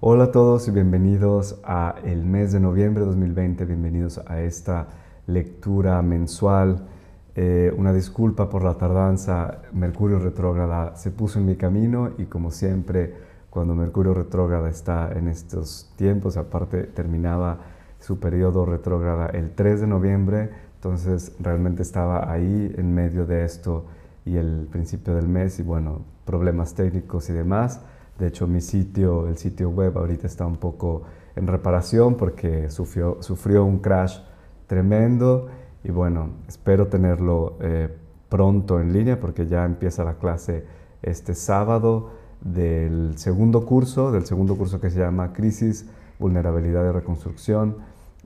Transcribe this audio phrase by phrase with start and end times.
[0.00, 4.86] Hola a todos y bienvenidos a el mes de noviembre de 2020, bienvenidos a esta
[5.26, 6.86] lectura mensual.
[7.34, 12.52] Eh, una disculpa por la tardanza, Mercurio retrógrada se puso en mi camino y como
[12.52, 13.12] siempre
[13.50, 17.58] cuando Mercurio retrógrada está en estos tiempos, aparte terminaba
[17.98, 23.86] su periodo retrógrada el 3 de noviembre, entonces realmente estaba ahí en medio de esto
[24.24, 27.80] y el principio del mes y bueno, problemas técnicos y demás.
[28.18, 31.04] De hecho, mi sitio, el sitio web ahorita está un poco
[31.36, 34.18] en reparación porque sufrió, sufrió un crash
[34.66, 35.46] tremendo
[35.84, 37.88] y bueno, espero tenerlo eh,
[38.28, 40.64] pronto en línea porque ya empieza la clase
[41.00, 45.86] este sábado del segundo curso, del segundo curso que se llama Crisis,
[46.18, 47.76] Vulnerabilidad y Reconstrucción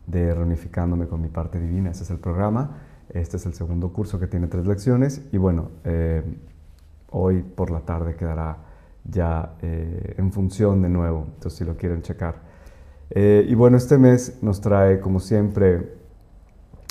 [0.06, 1.90] de Reunificándome con mi parte divina.
[1.90, 2.78] Ese es el programa.
[3.10, 6.22] Este es el segundo curso que tiene tres lecciones y bueno, eh,
[7.10, 8.71] hoy por la tarde quedará
[9.04, 12.36] ya eh, en función de nuevo, entonces si lo quieren checar.
[13.10, 15.96] Eh, y bueno, este mes nos trae como siempre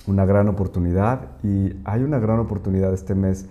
[0.08, 1.30] una gran oportunidad.
[1.44, 3.47] Y hay una gran oportunidad este mes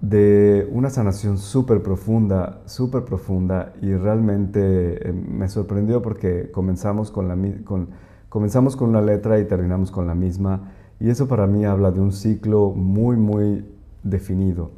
[0.00, 3.72] de una sanación súper profunda, súper profunda.
[3.80, 7.90] Y realmente eh, me sorprendió porque comenzamos con, la, con,
[8.28, 10.72] comenzamos con una letra y terminamos con la misma.
[11.00, 13.64] Y eso para mí habla de un ciclo muy, muy
[14.02, 14.72] definido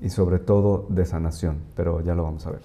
[0.00, 2.60] y sobre todo de sanación, pero ya lo vamos a ver.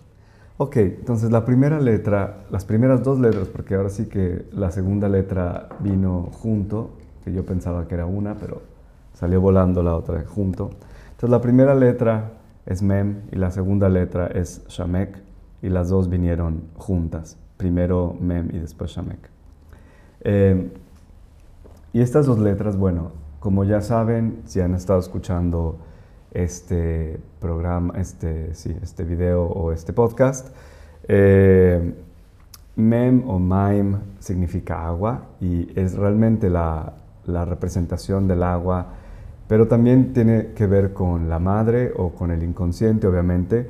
[0.57, 5.07] Ok, entonces la primera letra, las primeras dos letras, porque ahora sí que la segunda
[5.07, 6.89] letra vino junto,
[7.23, 8.61] que yo pensaba que era una, pero
[9.13, 10.71] salió volando la otra junto.
[11.11, 12.33] Entonces la primera letra
[12.65, 15.21] es Mem y la segunda letra es Shamek
[15.61, 19.29] y las dos vinieron juntas, primero Mem y después Shamek.
[20.21, 20.71] Eh,
[21.93, 25.77] y estas dos letras, bueno, como ya saben, si han estado escuchando
[26.31, 30.49] este programa, este, sí, este video o este podcast.
[31.07, 31.93] Eh,
[32.75, 36.93] mem o Mime significa agua y es realmente la,
[37.25, 38.93] la, representación del agua,
[39.47, 43.67] pero también tiene que ver con la madre o con el inconsciente, obviamente.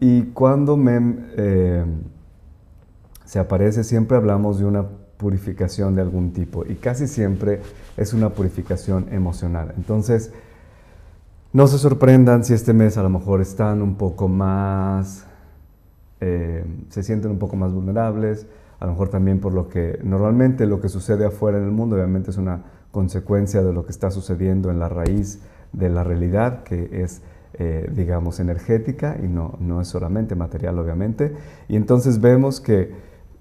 [0.00, 1.84] Y cuando Mem eh,
[3.24, 4.84] se aparece, siempre hablamos de una
[5.18, 7.60] purificación de algún tipo y casi siempre
[7.98, 9.74] es una purificación emocional.
[9.76, 10.32] Entonces,
[11.52, 15.24] no se sorprendan si este mes a lo mejor están un poco más,
[16.20, 18.46] eh, se sienten un poco más vulnerables,
[18.78, 21.96] a lo mejor también por lo que normalmente lo que sucede afuera en el mundo
[21.96, 22.62] obviamente es una
[22.92, 25.40] consecuencia de lo que está sucediendo en la raíz
[25.72, 27.22] de la realidad, que es,
[27.54, 31.34] eh, digamos, energética y no, no es solamente material, obviamente.
[31.68, 32.92] Y entonces vemos que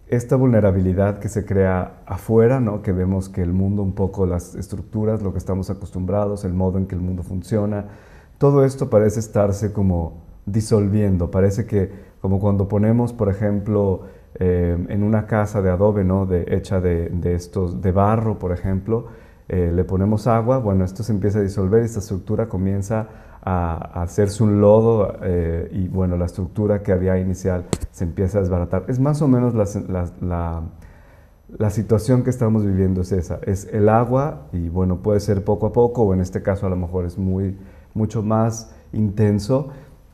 [0.10, 2.82] esta vulnerabilidad que se crea afuera, ¿no?
[2.82, 6.80] que vemos que el mundo, un poco las estructuras, lo que estamos acostumbrados, el modo
[6.80, 7.86] en que el mundo funciona,
[8.40, 14.02] todo esto parece estarse como disolviendo, parece que como cuando ponemos, por ejemplo,
[14.36, 16.26] eh, en una casa de adobe, ¿no?
[16.26, 19.08] de, hecha de, estos, de barro, por ejemplo,
[19.52, 23.08] eh, le ponemos agua, bueno, esto se empieza a disolver y esta estructura comienza
[23.42, 28.42] a, hacerse un lodo eh, y bueno, la estructura que había inicial se empieza a
[28.42, 28.86] desbaratar.
[28.90, 30.62] Es más o menos la,
[31.58, 35.66] la, situación que estamos viviendo es esa, es el agua y bueno, puede ser poco
[35.66, 37.58] a poco o en este caso a lo mejor es muy,
[37.96, 39.70] mucho más intenso,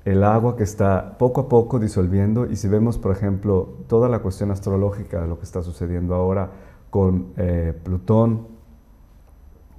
[0.06, 4.19] el agua que está poco a poco disolviendo y si vemos, por ejemplo, toda la
[4.19, 6.51] cuestión astrológica de lo que está sucediendo ahora
[6.90, 8.55] con eh, Plutón,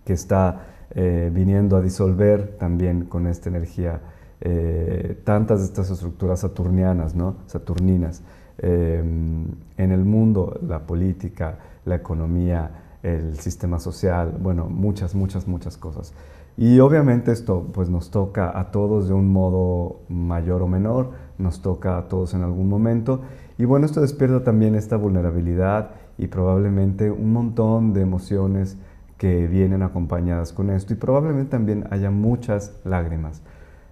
[0.06, 4.00] que está eh, viniendo a disolver también con esta energía
[4.40, 7.36] eh, tantas de estas estructuras saturnianas, ¿no?
[7.46, 8.22] saturninas,
[8.58, 9.44] em,
[9.76, 16.14] en el mundo, la política, la economía, el sistema social, bueno, muchas, muchas, muchas cosas.
[16.56, 21.60] Y obviamente esto pues nos toca a todos de un modo mayor o menor, nos
[21.60, 23.20] toca a todos en algún momento.
[23.58, 28.78] Y bueno, esto despierta también esta vulnerabilidad y probablemente un montón de emociones
[29.18, 33.42] que vienen acompañadas con esto y probablemente también haya muchas lágrimas,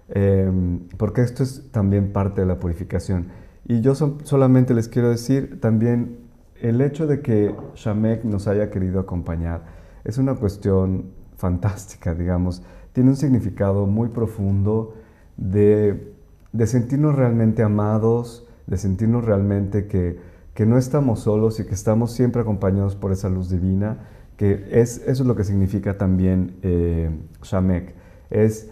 [0.09, 3.27] em, porque esto es también parte de la purificación.
[3.67, 6.19] Y yo solamente les quiero decir también
[6.61, 9.63] el hecho de que Shamek nos haya querido acompañar
[10.03, 12.63] es una cuestión fantástica, digamos,
[12.93, 14.95] tiene un significado muy profundo
[15.35, 16.13] de,
[16.53, 20.19] de sentirnos realmente amados, de sentirnos realmente que,
[20.53, 23.97] que no estamos solos y que estamos siempre acompañados por esa luz divina
[24.37, 27.09] que es, eso es lo que significa también eh,
[27.41, 27.95] Shamek.
[28.29, 28.69] Es,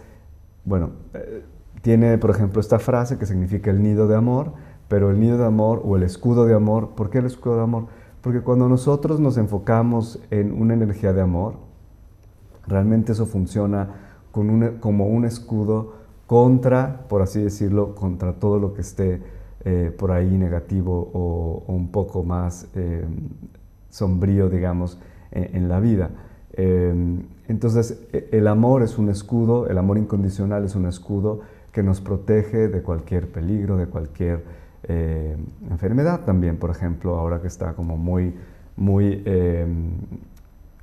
[0.64, 1.42] bueno, eh,
[1.82, 4.52] tiene por ejemplo esta frase que significa el nido de amor,
[4.88, 7.62] pero el nido de amor o el escudo de amor, ¿por qué el escudo de
[7.62, 7.86] amor?
[8.20, 11.54] Porque cuando nosotros nos enfocamos en una energía de amor,
[12.66, 13.88] realmente eso funciona
[14.30, 15.94] con como un escudo
[16.26, 19.22] contra, por así decirlo, contra todo lo que esté
[19.96, 22.66] por ahí negativo o, un poco más
[23.90, 24.98] sombrío, digamos,
[25.34, 26.10] en, la vida.
[26.56, 31.40] entonces, e, el amor es un escudo, el amor incondicional es un escudo
[31.72, 34.44] que nos protege de cualquier peligro, de cualquier
[34.84, 35.36] eh,
[35.70, 38.34] enfermedad también, por ejemplo, ahora que está como muy,
[38.76, 39.90] muy em,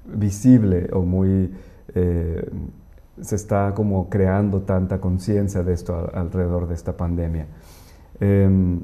[0.05, 1.53] visible o muy...
[1.95, 2.49] Eh,
[3.21, 7.45] se está como creando tanta conciencia de esto alrededor de esta pandemia.
[8.19, 8.81] Em,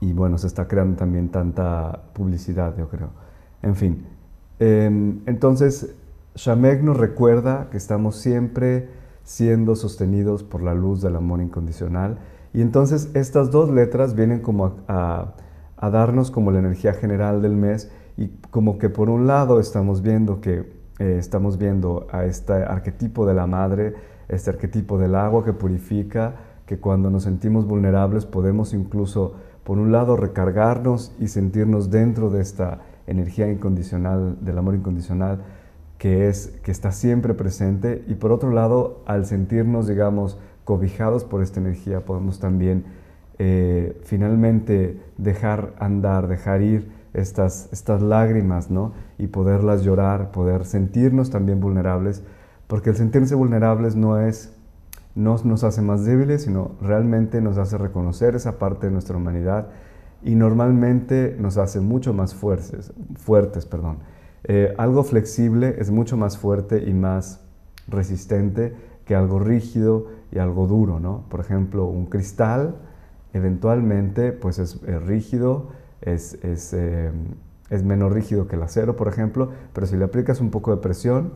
[0.00, 3.10] y bueno, se está creando también tanta publicidad, yo creo.
[3.62, 4.13] En fin, em,
[4.66, 5.94] entonces
[6.36, 8.88] Shamek nos recuerda que estamos siempre
[9.22, 12.18] siendo sostenidos por la luz del amor incondicional.
[12.52, 15.34] Y entonces estas dos letras vienen como a,
[15.80, 20.40] darnos como la energía general del mes y como que por un lado estamos viendo
[20.40, 23.94] que eh, estamos viendo a este arquetipo de la madre,
[24.28, 29.92] este arquetipo del agua que purifica, que cuando nos sentimos vulnerables podemos incluso por un
[29.92, 35.42] lado recargarnos y sentirnos dentro de esta energía incondicional, del amor incondicional,
[35.98, 41.42] que, es, que está siempre presente, y por otro lado, al sentirnos, digamos, cobijados por
[41.42, 42.84] esta energía, podemos también
[43.38, 48.92] eh, finalmente dejar andar, dejar ir estas, estas lágrimas, ¿no?
[49.18, 52.22] Y poderlas llorar, poder sentirnos también vulnerables,
[52.66, 54.54] porque el sentirse vulnerables no es
[55.14, 59.68] no nos hace más débiles, sino realmente nos hace reconocer esa parte de nuestra humanidad
[60.24, 62.92] y normalmente nos hace mucho más fuertes.
[63.16, 63.98] fuertes perdón.
[64.44, 67.40] Eh, algo flexible es mucho más fuerte y más
[67.88, 68.74] resistente
[69.06, 71.24] que algo rígido y algo duro, ¿no?
[71.28, 72.76] Por ejemplo, un cristal
[73.32, 75.68] eventualmente pues es, rígido,
[76.00, 77.10] es, eh,
[77.70, 80.80] es, menos rígido que el acero, por ejemplo, pero si le aplicas un poco de
[80.80, 81.32] presión,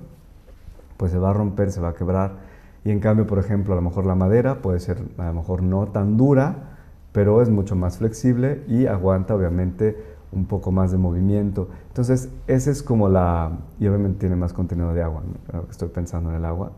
[0.96, 2.36] pues se va a romper, se va a quebrar.
[2.84, 5.62] Y en cambio, por ejemplo, a lo mejor la madera puede ser a lo mejor
[5.62, 6.77] no tan dura,
[7.18, 9.96] pero es mucho más flexible y aguanta obviamente
[10.30, 11.68] un poco más de movimiento.
[11.88, 15.24] Entonces, ese es como la, y obviamente tiene más contenido de agua,
[15.68, 16.70] estoy pensando en el agua.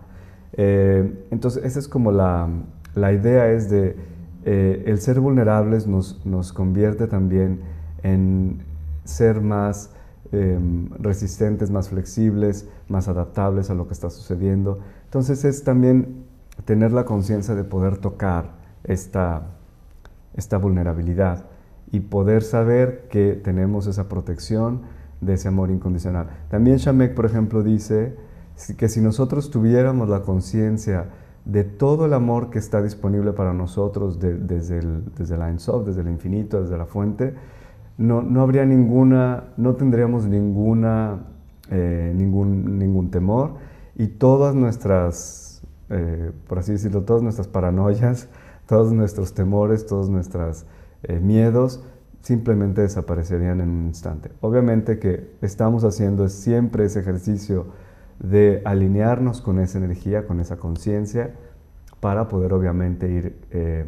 [0.55, 2.49] Eh, entonces, esa es como la,
[2.95, 3.97] la idea es de
[4.47, 7.61] eh, el ser vulnerables nos, nos, convierte también
[8.03, 8.63] en
[9.05, 9.93] ser más
[10.33, 14.79] em, resistentes, más flexibles, más adaptables a lo que está sucediendo.
[15.05, 16.25] Entonces es también
[16.65, 18.53] tener la conciencia de poder tocar
[18.85, 19.60] esta,
[20.35, 21.47] esta vulnerabilidad
[21.93, 24.83] y poder saber que tenemos esa protección
[25.21, 26.29] de ese amor incondicional.
[26.49, 28.17] También Shamek, por ejemplo, dice
[28.77, 31.07] que si nosotros tuviéramos la conciencia
[31.45, 36.03] de todo el amor que está disponible para nosotros desde, el, desde la Ensof, desde
[36.03, 37.35] el infinito, desde la fuente,
[37.99, 41.19] no, no habría ninguna, no tendríamos ninguna,
[41.71, 43.55] eh, ningún, ningún temor
[43.97, 48.29] y todas nuestras, eh, por así decirlo, todas nuestras paranoias,
[48.71, 50.65] todos nuestros temores, todos nuestros
[51.03, 51.83] eh, miedos
[52.23, 54.31] simplemente desaparecerían en un instante.
[54.41, 57.67] Obviamente que estamos haciendo siempre ese ejercicio
[58.21, 61.35] de alinearnos con esa energía, con esa conciencia,
[61.99, 63.87] para poder obviamente ir eh,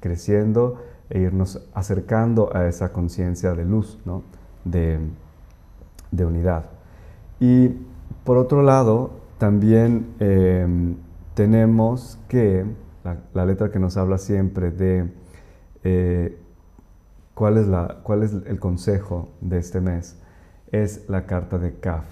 [0.00, 4.24] creciendo e irnos acercando a esa conciencia de luz, ¿no?
[4.64, 4.98] de,
[6.10, 6.64] de, unidad.
[7.38, 7.68] Y
[8.24, 10.96] por otro lado, también em,
[11.34, 12.64] tenemos que,
[13.04, 15.10] la, letra que nos habla siempre de
[15.82, 16.38] eh,
[17.34, 20.16] cuál, es la, cuál es el consejo de este mes,
[20.72, 22.04] es la carta de Kaf.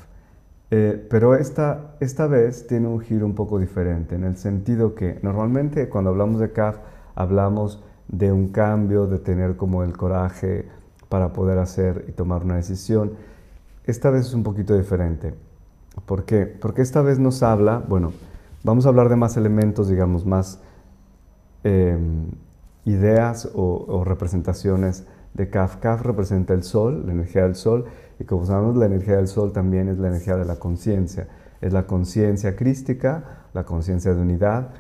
[0.71, 5.19] Eh, pero esta, esta vez tiene un giro un poco diferente, en el sentido que
[5.23, 6.79] normalmente cuando hablamos de CAF
[7.15, 10.67] hablamos de un cambio, de tener como el coraje
[11.09, 13.13] para poder hacer y tomar una decisión.
[13.85, 15.35] Esta vez es un poquito diferente.
[16.07, 16.47] ¿Por qué?
[16.47, 18.13] Porque esta vez nos habla, bueno,
[18.65, 20.59] vamos a hablar de más elementos, digamos, más
[21.65, 22.27] em,
[22.85, 25.77] ideas o, o representaciones de Kaf.
[25.77, 27.87] Kaf representa el sol, la energía del sol,
[28.19, 31.29] y como sabemos, la energía del sol también es la energía de la conciencia.
[31.61, 34.71] Es la conciencia crística, la conciencia de unidad.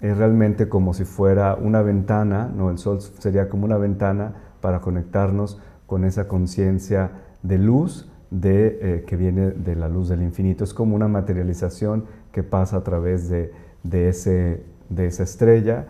[0.00, 2.70] Es realmente como si fuera una ventana, ¿no?
[2.70, 7.10] El sol sería como una ventana para conectarnos con esa conciencia
[7.42, 10.64] de luz de, eh, que viene de la luz del infinito.
[10.64, 15.86] Es como una materialización que pasa a través de, de, ese, de esa estrella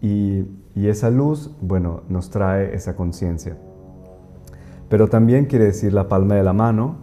[0.00, 3.56] y, esa luz, bueno, nos trae esa conciencia
[4.88, 6.96] pero también quiere decir la palma de la mano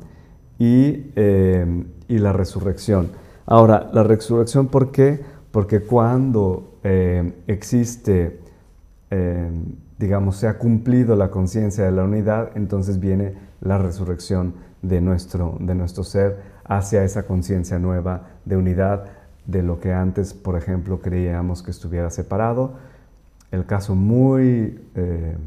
[0.57, 3.09] y, eh, y la resurrección.
[3.45, 5.21] Ahora, la resurrección, ¿por qué?
[5.51, 8.39] Porque cuando eh, existe,
[9.11, 9.49] eh,
[9.99, 15.57] digamos, se ha cumplido la conciencia de la unidad, entonces viene la resurrección de nuestro,
[15.59, 19.05] de nuestro ser hacia esa conciencia nueva de unidad
[19.47, 22.73] de lo que antes, por ejemplo, creíamos que estuviera separado.
[23.51, 25.37] el caso muy eh,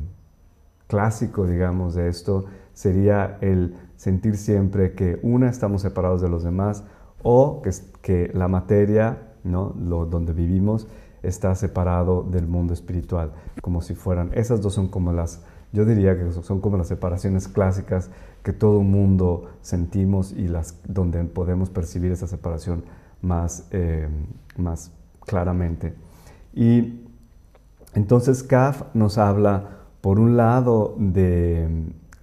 [0.87, 6.85] clásico, digamos, de esto sería el sentir siempre que una estamos separados de los demás
[7.23, 7.63] o
[8.03, 9.75] que, la materia, ¿no?
[9.79, 10.87] Lo, donde vivimos,
[11.23, 16.17] está separado del mundo espiritual, como si fueran, esas dos son como las, yo diría
[16.17, 18.11] que son como las separaciones clásicas
[18.43, 22.85] que todo mundo sentimos y las donde podemos percibir esa separación
[23.23, 24.09] más, eh,
[24.57, 24.93] más
[25.27, 25.95] claramente.
[26.55, 27.01] Y
[27.95, 31.69] entonces Kaf nos habla, por un lado, de,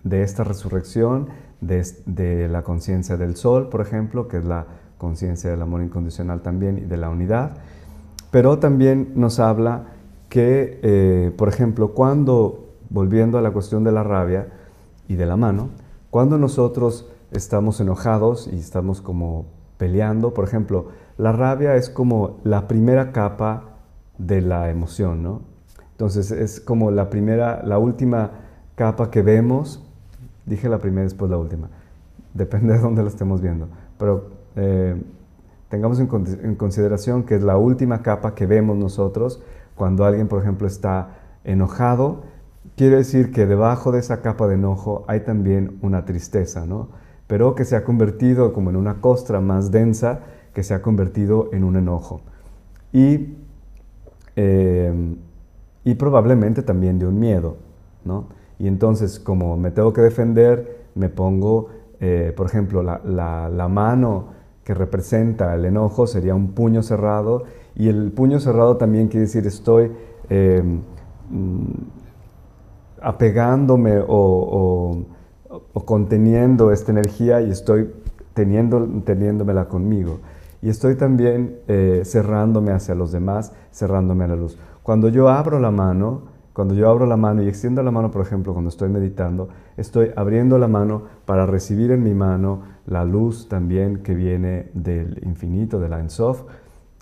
[0.04, 1.28] de esta resurrección,
[1.62, 4.66] de, de la conciencia del sol, por ejemplo, que es la
[4.98, 7.58] conciencia del amor incondicional también y de la unidad,
[8.32, 9.88] pero también nos habla
[10.30, 14.48] que, eh, por ejemplo, cuando, volviendo a la cuestión de la rabia
[15.08, 15.70] y de la mano,
[16.10, 19.46] cuando nosotros estamos enojados y estamos como
[19.78, 23.76] peleando, por ejemplo, la rabia es como la primera capa
[24.18, 25.42] de la emoción, ¿no?
[25.92, 28.32] Entonces es como la primera, la última
[28.76, 29.82] capa que vemos,
[30.46, 31.70] dije la primera después la última,
[32.34, 35.02] depende de dónde la estemos viendo, pero eh,
[35.70, 39.42] tengamos en, consideración que es la última capa que vemos nosotros
[39.76, 42.24] cuando alguien, por ejemplo, está enojado,
[42.76, 46.90] quiere decir que debajo de esa capa de enojo hay también una tristeza, ¿no?
[47.28, 50.22] Pero que se ha convertido como en una costra más densa
[50.54, 52.22] que se ha convertido en un enojo.
[52.94, 53.36] Y,
[54.36, 55.16] eh,
[55.84, 57.58] y probablemente también de un miedo,
[58.04, 58.28] ¿no?
[58.58, 63.68] Y entonces, como me tengo que defender, me pongo, eh, por ejemplo, la, la, la
[63.68, 67.44] mano que representa el enojo sería un puño cerrado
[67.76, 69.92] y el puño cerrado también quiere decir estoy
[70.30, 70.82] em,
[71.30, 71.66] mm,
[73.02, 74.00] apegándome
[75.50, 77.92] o, conteniendo esta energía y estoy
[78.34, 80.20] teniendo, teniéndomela conmigo.
[80.62, 84.58] Y estoy también eh, cerrándome hacia los demás, cerrándome a la luz.
[84.84, 88.22] Cuando yo abro la mano, cuando yo abro la mano y extiendo la mano, por
[88.22, 93.50] ejemplo, cuando estoy meditando, estoy abriendo la mano para recibir en mi mano la luz
[93.50, 96.44] también que viene del infinito, de la Ensof.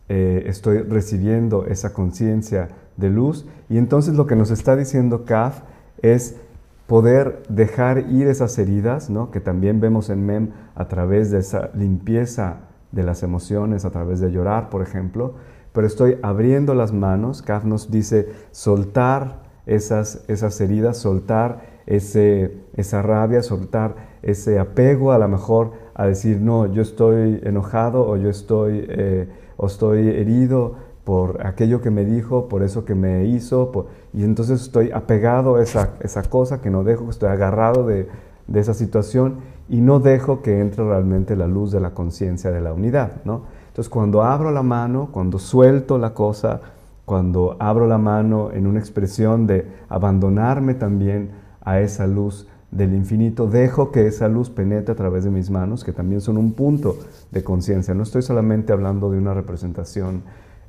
[0.10, 5.62] Eh, estoy recibiendo esa conciencia de luz y entonces lo que nos está diciendo Kaf
[6.02, 6.36] es
[6.88, 9.32] poder dejar ir esas heridas, ¿no?
[9.32, 12.62] que también vemos en Mem a través de esa limpieza
[12.92, 15.34] de las emociones, a través de llorar, por ejemplo,
[15.72, 17.42] pero estoy abriendo las manos.
[17.42, 25.18] Kaf nos dice soltar esas, esas heridas, soltar ese, esa rabia, soltar ese apego a
[25.18, 30.76] lo mejor a decir, no, yo estoy enojado o yo estoy, eh, o estoy herido
[31.04, 35.64] por aquello que me dijo, por eso que me hizo, y entonces estoy apegado a
[35.64, 38.08] esa, esa cosa que no dejo, estoy agarrado de,
[38.48, 39.38] de esa situación
[39.70, 43.22] y no dejo que entre realmente la luz de la conciencia de la unidad.
[43.26, 43.44] ¿no?
[43.68, 46.62] Entonces cuando abro la mano, cuando suelto la cosa,
[47.06, 51.32] cuando abro la mano en una expresión de abandonarme también
[51.62, 55.84] a esa luz del infinito, dejo que esa luz penetre a través de mis manos,
[55.84, 56.98] que también son un punto
[57.32, 57.94] de conciencia.
[57.94, 60.24] No estoy solamente hablando de una representación,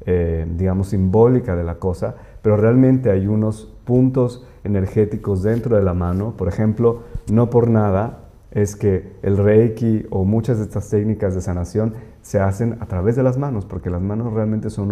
[0.06, 5.94] eh, digamos, simbólica de la cosa, pero realmente hay unos puntos energéticos dentro de la
[5.94, 6.34] mano.
[6.36, 8.20] Por ejemplo, no por nada
[8.50, 13.16] es que el reiki o muchas de estas técnicas de sanación se hacen a través
[13.16, 14.90] de las manos, porque las manos realmente son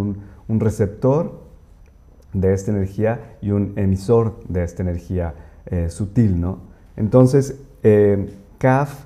[0.49, 1.41] un, receptor
[2.33, 5.35] de esta energía y un emisor de esta energía
[5.67, 6.59] eh, sutil, ¿no?
[6.97, 9.05] Entonces, eh, Kaf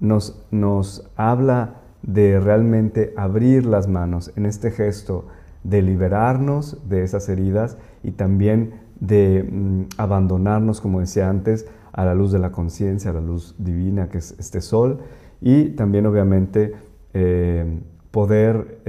[0.00, 5.26] nos, nos habla de realmente abrir las manos en este gesto
[5.64, 12.14] de liberarnos de esas heridas y también de mm, abandonarnos, como decía antes, a la
[12.14, 15.00] luz de la conciencia, a la luz divina que es este sol
[15.40, 16.72] y también obviamente
[17.12, 18.80] eh, poder,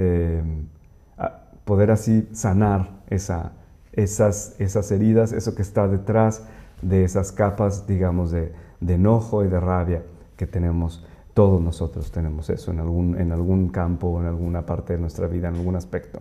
[1.64, 3.52] poder así sanar esa,
[3.92, 6.44] esas, esas heridas, eso que está detrás
[6.82, 8.52] de esas capas, digamos, de,
[8.86, 10.02] enojo y de rabia
[10.36, 11.06] que tenemos.
[11.32, 15.48] Todos nosotros tenemos eso en algún, en algún campo en alguna parte de nuestra vida,
[15.48, 16.20] en algún aspecto.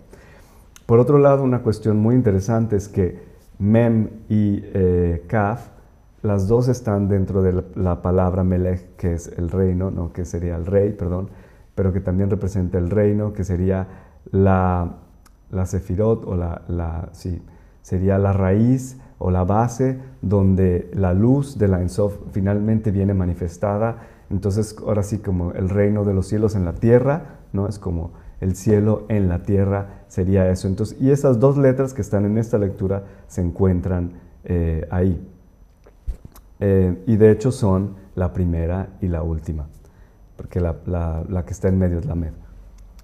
[0.85, 3.19] Por otro lado, una cuestión muy interesante es que
[3.59, 5.69] Mem y eh, Kaf,
[6.21, 10.13] las dos están dentro de la, palabra Melech, que es el reino, ¿no?
[10.13, 11.29] que sería el rey, perdón,
[11.75, 13.87] pero que también representa el reino, que sería
[14.31, 14.95] la,
[15.51, 17.41] la Sefirot o la, sí,
[17.81, 23.97] sería la raíz o la base donde la luz de la Ensof finalmente viene manifestada.
[24.29, 27.67] Entonces, ahora sí, como el reino de los cielos en la tierra, ¿no?
[27.67, 28.11] Es como
[28.43, 30.67] el cielo en la tierra, sería eso.
[30.67, 34.11] Entonces, y esas dos letras que están en esta lectura se encuentran
[34.43, 35.25] eh, ahí.
[36.59, 39.67] Eh, y de hecho son la primera y la última,
[40.35, 40.75] porque la,
[41.45, 42.33] que está en medio es la med.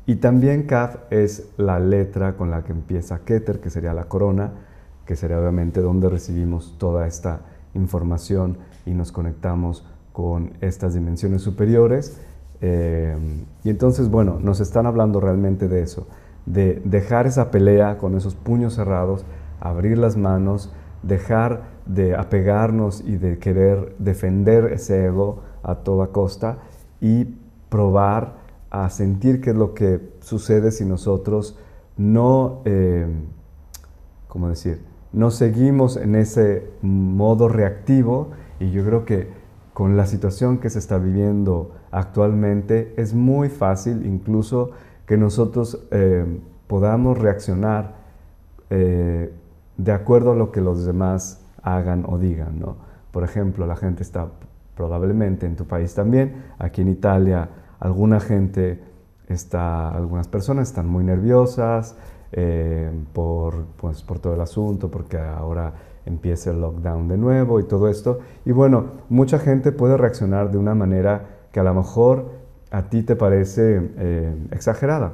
[0.05, 4.51] Y también Kaf es la letra con la que empieza Keter, que sería la corona,
[5.05, 7.41] que sería obviamente donde recibimos toda esta
[7.75, 12.19] información y nos conectamos con estas dimensiones superiores.
[12.62, 13.16] Eh,
[13.63, 16.08] y entonces, bueno, nos están hablando realmente de eso,
[16.46, 19.25] de dejar esa pelea con esos puños cerrados,
[19.60, 20.72] abrir las manos,
[21.04, 26.60] dejar de apegarnos y de querer defender ese ego a toda costa
[27.01, 27.25] y
[27.70, 28.38] probar
[28.70, 31.58] a sentir qué es lo que sucede si nosotros
[31.98, 33.08] no, eh,
[34.28, 34.84] ¿cómo decir?
[35.12, 39.28] No seguimos en ese modo reactivo y yo creo que
[39.74, 44.72] con la situación que se está viviendo actualmente es muy fácil incluso
[45.05, 46.25] que nosotros eh,
[46.67, 47.96] podamos reaccionar
[48.69, 49.34] eh,
[49.77, 52.60] de acuerdo a lo que los demás hagan o digan.
[52.60, 52.75] ¿no?
[53.12, 54.27] Por ejemplo, la gente está
[54.75, 58.79] probablemente en tu país también, aquí en Italia alguna gente
[59.27, 61.96] está, algunas personas están muy nerviosas
[62.31, 65.74] eh, por, pues, por todo el asunto, porque ahora
[66.05, 68.19] empieza el lockdown de nuevo y todo esto.
[68.46, 72.32] Y bueno, mucha gente puede reaccionar de una manera que a lo mejor
[72.72, 75.13] a ti te parece eh, exagerada.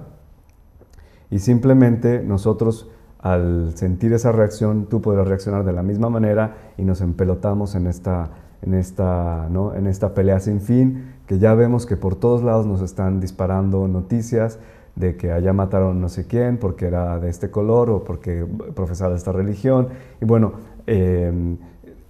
[1.30, 2.90] Y simplemente nosotros
[3.26, 7.88] al sentir esa reacción, tú podrás reaccionar de la misma manera y nos empelotamos en
[7.88, 8.30] esta,
[8.62, 9.74] en esta, ¿no?
[9.74, 13.88] en esta pelea sin fin, que ya vemos que por todos lados nos están disparando
[13.88, 14.60] noticias
[14.96, 19.16] de que allá mataron no sé quién porque era de este color o porque profesaba
[19.16, 19.88] esta religión.
[20.22, 20.54] Y bueno,
[20.86, 21.58] em,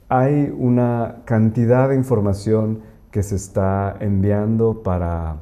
[0.09, 2.81] hay una cantidad de información
[3.15, 5.37] que se está enviando para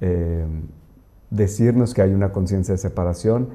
[0.00, 0.62] em,
[1.28, 3.50] decirnos que hay una conciencia de separación,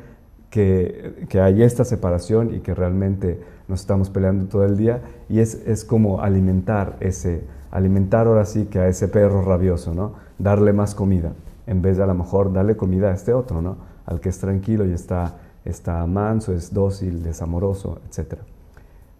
[0.52, 5.40] que, que, hay esta separación y que realmente nos estamos peleando todo el día y
[5.40, 10.14] es, es como alimentar ese, alimentar ahora sí que a ese perro rabioso, ¿no?
[10.38, 11.34] Darle más comida,
[11.66, 13.78] en vez de a lo mejor darle comida a este otro, ¿no?
[14.06, 18.36] Al que es tranquilo y está, está manso, es dócil, es amoroso, etc.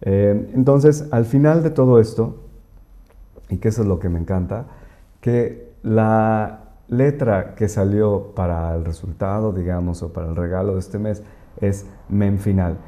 [0.02, 2.36] Eh, entonces, al final de todo esto,
[3.54, 4.66] y que eso es lo que me encanta,
[5.20, 10.98] que la letra que salió para el resultado, digamos, o para el regalo de este
[10.98, 11.22] mes
[11.60, 12.78] es Mem Final.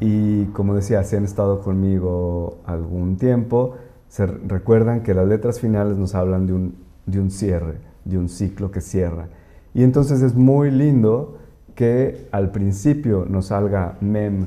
[0.00, 3.76] Y como decía, si han estado conmigo algún tiempo,
[4.08, 6.74] se recuerdan que las letras finales nos hablan de un,
[7.06, 9.28] de un cierre, de un ciclo que cierra.
[9.72, 11.38] Y entonces es muy lindo
[11.74, 14.46] que al principio nos salga Mem,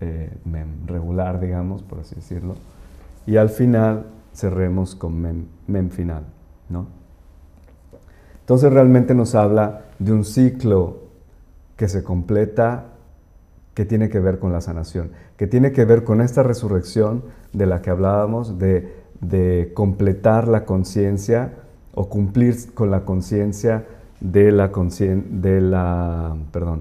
[0.00, 2.56] eh, mem regular, digamos, por así decirlo,
[3.26, 6.24] y al final cerremos con Mem, mem final,
[6.68, 7.00] ¿no?
[8.40, 10.98] Entonces realmente nos habla de un ciclo
[11.76, 12.86] que se completa,
[13.74, 17.66] que tiene que ver con la sanación, que tiene que ver con esta resurrección de
[17.66, 18.98] la que hablábamos, de,
[19.74, 21.52] completar la conciencia
[21.94, 23.86] o cumplir con la conciencia
[24.20, 26.36] de la, de, la,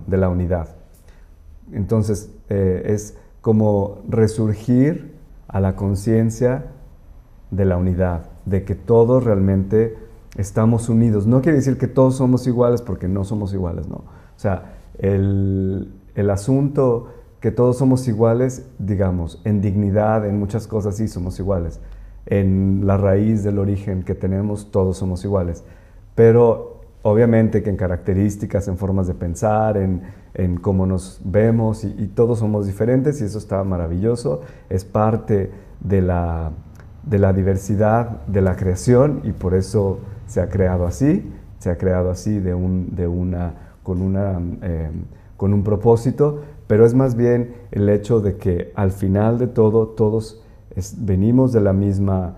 [0.08, 0.70] de la unidad.
[1.72, 5.14] Entonces eh, es como resurgir
[5.48, 6.66] a la conciencia
[7.52, 9.98] de la unidad, de que todos realmente
[10.38, 11.26] estamos unidos.
[11.26, 13.96] No quiere decir que todos somos iguales porque no somos iguales, no.
[13.96, 15.92] O sea, el,
[16.30, 17.08] asunto
[17.40, 21.80] que todos somos iguales, digamos, en dignidad, en muchas cosas sí somos iguales.
[22.26, 25.64] En la raíz del origen que tenemos, todos somos iguales.
[26.16, 30.02] Pero obviamente que en características, en formas de pensar, en,
[30.62, 34.42] cómo nos vemos, y, y, todos somos diferentes y eso está maravilloso.
[34.70, 36.52] Es parte de la,
[37.10, 41.78] de la diversidad de la creación y por eso se ha creado así, se ha
[41.78, 47.16] creado así de un, de una, con, una, em, con un propósito, pero es más
[47.16, 50.44] bien el hecho de que al final de todo todos
[50.98, 52.36] venimos de la, misma,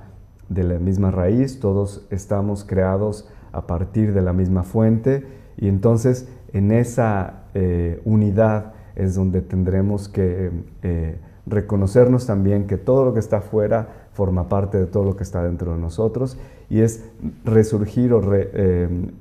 [0.48, 5.26] de la misma raíz, todos estamos creados a partir de la misma fuente
[5.58, 13.04] y entonces en esa eh, unidad es donde tendremos que eh, reconocernos también que todo
[13.04, 16.38] lo que está afuera forma parte de todo lo que está dentro de nosotros
[16.70, 17.04] y es
[17.44, 19.12] resurgir o em,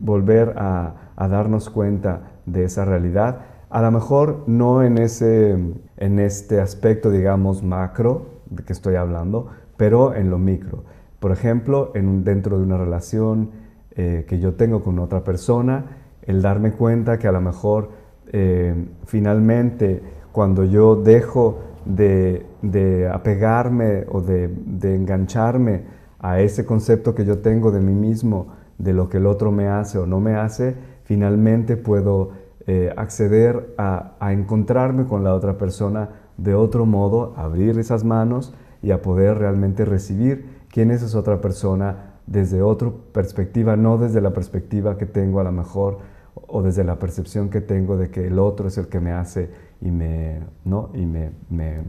[0.00, 3.40] volver a, darnos cuenta de esa realidad.
[3.70, 5.56] A lo mejor no en, ese,
[5.96, 10.84] en este aspecto, digamos, macro de que estoy hablando, pero en lo micro.
[11.20, 13.50] Por ejemplo, en, dentro de una relación
[13.92, 15.84] eh, que yo tengo con otra persona,
[16.22, 17.90] el darme cuenta que a lo mejor
[18.32, 20.02] em, finalmente
[20.32, 24.50] cuando yo dejo de, apegarme o de,
[24.82, 25.82] engancharme
[26.18, 29.68] a ese concepto que yo tengo de mí mismo, de lo que el otro me
[29.68, 32.30] hace o no me hace, finalmente puedo
[32.66, 38.90] eh, acceder a, encontrarme con la otra persona de otro modo, abrir esas manos y
[38.90, 44.32] a poder realmente recibir quién es esa otra persona desde otra perspectiva, no desde la
[44.32, 45.98] perspectiva que tengo a lo mejor
[46.34, 49.50] o desde la percepción que tengo de que el otro es el que me hace
[49.84, 50.90] y me, ¿no?
[50.94, 51.82] y me, me,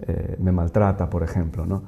[0.00, 1.66] eh, me maltrata, por ejemplo.
[1.66, 1.82] ¿no?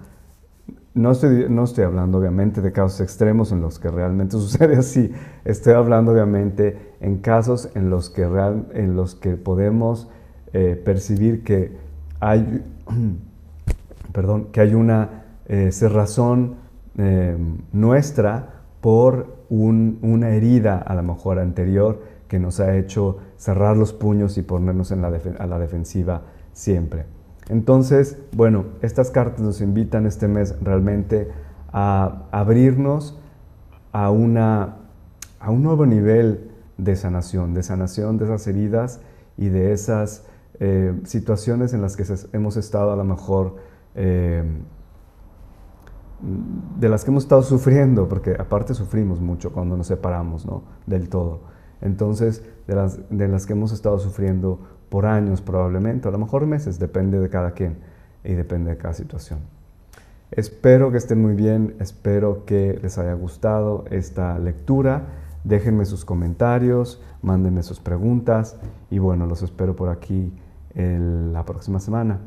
[0.93, 5.11] No estoy, no estoy hablando obviamente de casos extremos en los que realmente sucede así,
[5.45, 10.09] estoy hablando obviamente en casos en los que, real, en los que podemos
[10.53, 11.77] eh, percibir que
[12.21, 12.63] hay,
[14.13, 16.69] perdón, que hay una eh, cerrazón
[17.73, 23.93] nuestra por un, una herida a lo mejor anterior que nos ha hecho cerrar los
[23.93, 27.07] puños y ponernos en la a la defensiva siempre.
[27.49, 31.29] Entonces, bueno, estas cartas nos invitan este mes realmente
[31.73, 33.19] a abrirnos
[33.93, 34.77] a, una,
[35.41, 39.01] a un nuevo nivel de sanación, de sanación de esas heridas
[39.37, 40.27] y de esas
[40.61, 43.57] eh, situaciones en las que hemos estado a lo mejor,
[43.95, 44.45] eh,
[46.21, 50.65] de las que hemos estado sufriendo, porque aparte sufrimos mucho cuando nos separamos ¿no?
[50.87, 51.41] del todo.
[51.81, 56.47] Entonces, de las, de las que hemos estado sufriendo por años probablemente, a lo mejor
[56.47, 57.77] meses, depende de cada quien
[58.25, 59.41] y depende de cada situación.
[60.31, 65.07] Espero que estén muy bien, espero que les haya gustado esta lectura.
[65.45, 68.59] Déjenme sus comentarios, mándenme sus preguntas
[68.91, 70.33] y bueno, los espero por aquí
[70.75, 72.21] la próxima semana.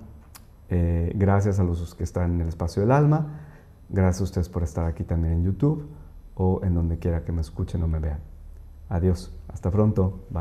[0.70, 3.40] Eh, gracias a los que están en el espacio del alma.
[3.90, 5.88] Gracias a ustedes por estar aquí también en YouTube
[6.36, 8.31] o en donde quiera que me escuchen o me vean.
[8.92, 9.32] Adiós.
[9.48, 10.26] Hasta pronto.
[10.30, 10.40] Bye.